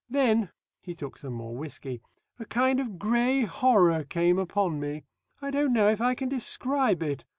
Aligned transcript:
Then" 0.09 0.49
He 0.81 0.95
took 0.95 1.19
some 1.19 1.33
more 1.33 1.55
whisky. 1.55 2.01
"A 2.39 2.45
kind 2.45 2.79
of 2.79 2.97
grey 2.97 3.41
horror 3.41 4.03
came 4.03 4.39
upon 4.39 4.79
me. 4.79 5.03
I 5.43 5.51
don't 5.51 5.73
know 5.73 5.89
if 5.89 6.01
I 6.01 6.15
can 6.15 6.27
describe 6.27 7.03
it. 7.03 7.23